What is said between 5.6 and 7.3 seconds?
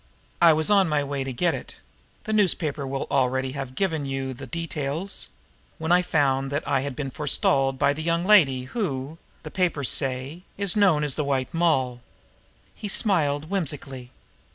when I found that I had been